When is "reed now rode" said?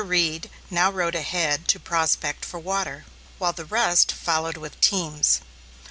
0.03-1.13